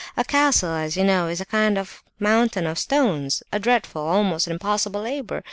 [0.17, 4.53] A castle, as you know, is, a kind of mountain of stones—a dreadful, almost an
[4.53, 5.39] impossible, labour!